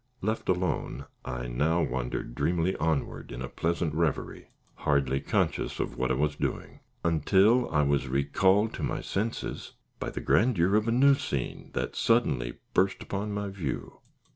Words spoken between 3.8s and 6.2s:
reverie, hardly conscious of what I